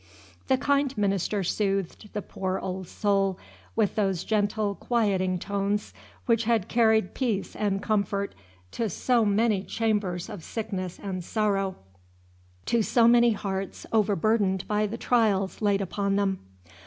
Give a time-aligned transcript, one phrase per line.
[0.47, 3.37] The kind minister soothed the poor old soul
[3.75, 5.93] with those gentle, quieting tones
[6.25, 8.33] which had carried peace and comfort
[8.71, 11.75] to so many chambers of sickness and sorrow,
[12.65, 16.39] to so many hearts overburdened by the trials laid upon them.